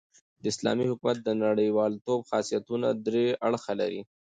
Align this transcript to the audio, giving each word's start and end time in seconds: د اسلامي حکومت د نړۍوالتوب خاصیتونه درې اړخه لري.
د 0.41 0.43
اسلامي 0.53 0.85
حکومت 0.91 1.17
د 1.23 1.29
نړۍوالتوب 1.43 2.19
خاصیتونه 2.29 2.87
درې 3.05 3.25
اړخه 3.47 3.73
لري. 3.81 4.01